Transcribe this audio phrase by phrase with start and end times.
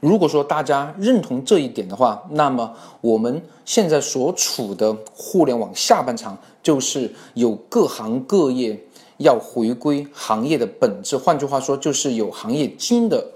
[0.00, 8.78] 如果说大家认同这一点的话，那么我们现在所处的互联网下半场，就是有各行各业
[9.18, 13.26] 要回归行业的本质，换句话说，就是有行业基因的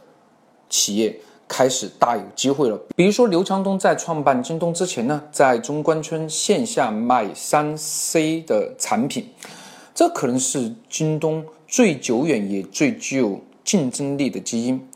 [0.68, 1.20] 企业。
[1.48, 2.80] 开始大有机会了。
[2.96, 9.28] 比如说，刘强东在创办京东之前呢，在中关村线下卖三 C 的产品，
[9.94, 14.88] 这可能是京东最久远也最具有竞争力的基因。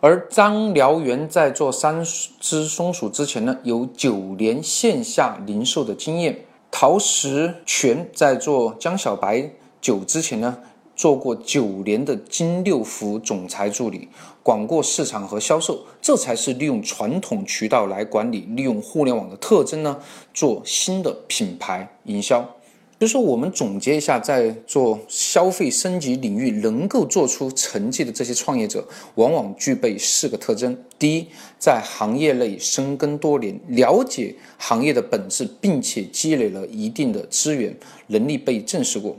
[0.00, 2.04] 而张燎原在做三
[2.40, 6.44] 只松鼠之前呢，有九年线下零售的经验。
[6.70, 10.58] 陶石泉在做江小白酒之前呢。
[10.94, 14.08] 做过九年的金六福总裁助理，
[14.42, 19.96] 管过市场和销售，这才是利用传统渠道来管理，利用互联网的特征呢，
[20.34, 22.44] 做新的品牌营销。
[22.98, 31.26] 就说我们总结一下，在做消费升级领域能够做出成绩的这些创业者，往往具备四个特征：第一，
[31.58, 37.76] 在行业内深耕多年，了解行业的本质，并且积累了一定的资源
[38.08, 39.16] 能力被证实过；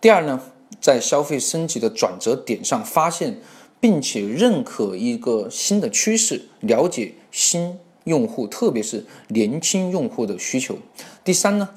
[0.00, 0.40] 第二呢。
[0.80, 3.38] 在消费升级的转折点上发现，
[3.78, 10.76] 并且认可一个新的趋势，了解新用户，特别是年轻用户的需求。
[11.22, 11.68] 第三呢，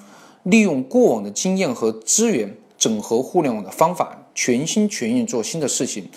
[0.46, 6.10] 利用过往的经验和资源，整合互联网的方法，全心全意做新的事情，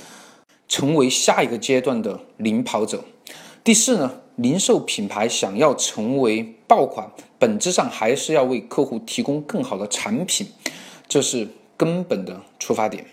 [0.68, 3.04] 成为下一个阶段的领跑者。
[3.64, 10.46] 第四呢，零售品牌想要成为爆款，本质上还是要为客户提供更好的产品，
[11.08, 11.48] 这是。
[11.78, 13.04] 根本的出发点，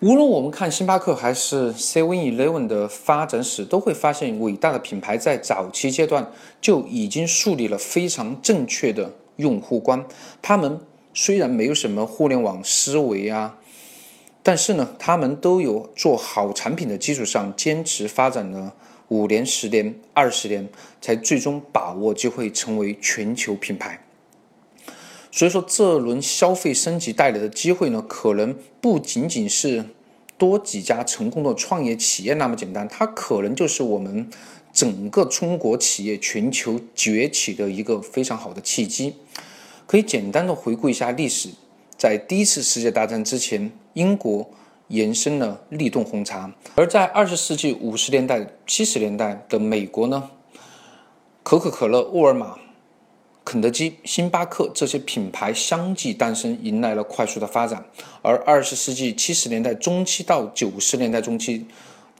[0.00, 10.06] 无论我们看星巴克还是 Seven Eleven 的发展史，都会发现伟大的品牌在早期阶段就已经树立了非常正确的用户观。
[10.40, 10.78] 他们
[11.12, 13.58] 虽然没有什么互联网思维啊，
[14.44, 18.74] 但是呢，他们都有做好产品的基础上，坚持发展了
[19.08, 20.68] 五年、十年、二十年，
[21.00, 24.04] 才最终把握机会成为全球品牌。
[25.30, 29.84] 所以说，这轮消费升级带来的机会呢，可能不仅仅是
[30.38, 34.30] 多几家成功的创业企业那么简单，它可能就是我们
[34.78, 39.12] 整个中国企业全球崛起的一个非常好的契机。
[39.88, 41.48] 可以简单的回顾一下历史，
[41.96, 44.48] 在第一次世界大战之前，英国
[44.86, 50.30] 延伸了立顿红茶；而在二十世纪五十年代、七十年代的美国呢，
[51.42, 52.56] 可口可乐、沃尔玛。
[53.44, 57.84] 肯德基、星巴克这些品牌相继诞生，迎来了快速的发展。
[58.22, 61.66] 而二十世纪七十年代中期到九十年代中期，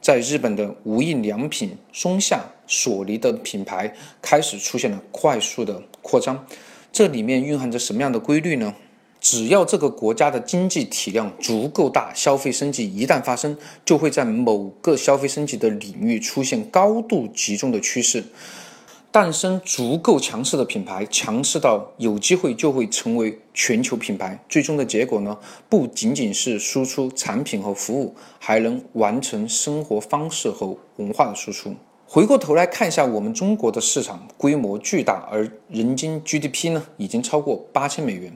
[0.01, 6.45] 在日本的无印良品、松下、索尼的品牌开始出现了快速的扩张。
[6.91, 8.73] 这里面蕴含着什么样的规律呢？
[9.21, 18.23] 只要这个国家的经济体量足够大，消费升级一旦发生，就会在某个消费升级的领域出现高度集中的趋势。
[19.11, 24.39] 诞生足够强势的品牌，强势到有机会就会成为全球品牌。
[24.47, 25.35] 最终的结果呢，
[25.67, 31.73] 不仅仅是输出产品和服务，还能完成生活方式和文化的输出。
[32.05, 38.31] 回过头来看一下我们中国的市场规模巨大，而人均 GDP 呢已经超过八千美元。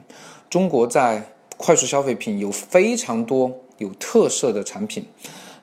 [0.50, 5.06] 中国在快速消费品有非常多有特色的产品，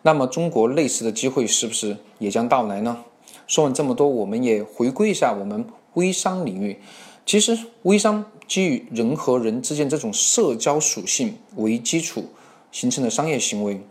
[0.04, 3.04] 那么中国类似的机会是不是也将到来呢？
[3.52, 6.80] 说完这么多，我们也回归一下我们微商领域。
[7.26, 12.24] 其实，微商基于人和人之间这种社交属性为基础
[12.72, 13.82] 形成的商业行为，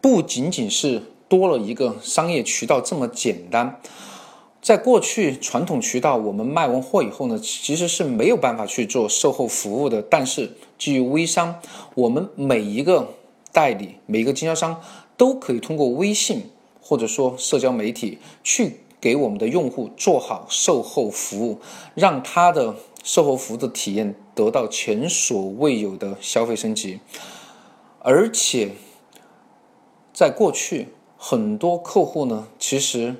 [0.00, 3.80] 不仅仅是多了一个商业渠道这么简单。
[4.62, 10.00] 在过去传统渠道，我们卖完货以后呢，其实是没有办法去做售后服务的。
[10.00, 11.56] 但是，基于微商，
[11.96, 13.08] 我们每一个
[13.50, 14.80] 代理、每一个经销商
[15.16, 18.76] 都可以通过微信或者说社交媒体去。
[19.00, 21.60] 给我们的用户做好售后服务，
[21.94, 26.98] 让他的售后服务的体验得到前所未有的消费升级。
[28.00, 28.72] 而且，
[30.12, 33.14] 在过去，很多客户呢，其实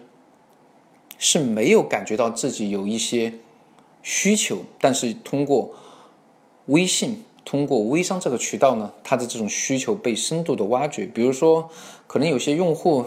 [1.16, 3.34] 是没有感觉到自己有一些
[4.02, 5.72] 需求，但是通过
[6.66, 11.06] 微信、通过微商这个渠道呢，他的这种需求被深度的挖掘。
[11.06, 11.70] 比如说，
[12.08, 13.04] 可能有些用户。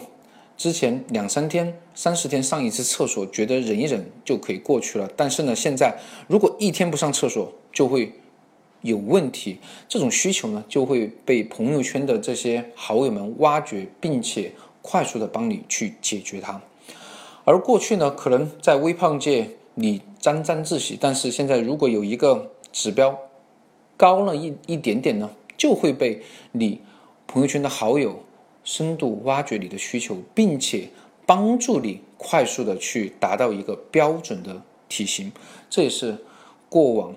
[0.62, 5.10] 之前两三天、三十天上一次厕所，觉得忍一忍就可以过去了。
[5.18, 5.98] 但是呢，现在
[6.28, 8.13] 如果一天不上厕所就会
[8.81, 9.58] 有问题，
[9.90, 14.52] 这种需求呢就会被朋友圈的这些好友们挖掘，并且
[14.84, 16.62] 快速的帮你去解决它。
[17.44, 23.18] 而过去呢，可能在微胖界你沾沾自喜，但是现在如果有一个指标
[23.98, 25.28] 高了一一点点呢，
[25.58, 26.22] 就会被
[26.52, 26.80] 你
[27.25, 28.22] 朋友圈的好友。
[28.63, 30.90] 深度挖掘你的需求，并且
[31.25, 35.31] 帮助你快速的去达到一个标准的体型，
[35.69, 36.18] 这也是
[36.69, 37.16] 过往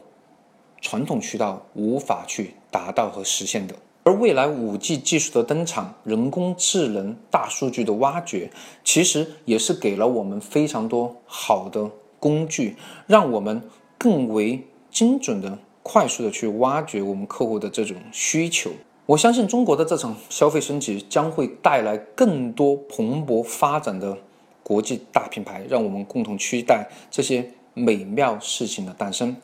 [0.81, 3.75] 传统渠道无法去达到和实现的。
[4.05, 8.51] 而未来五 G 技术的登场，人工智能、大数据的挖掘，
[8.85, 12.77] 其实也是给了我们非常多好的工具，
[13.07, 13.63] 让我们
[13.97, 18.71] 更为精准的、快速的去挖掘我们客户的这种需求。
[19.07, 24.17] 我相信中国的这场消费升级将会带来更多蓬勃发展的
[24.63, 29.37] 国际大品牌，让我们共同期待这些美妙事情的诞生。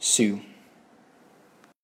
[0.00, 0.38] See you.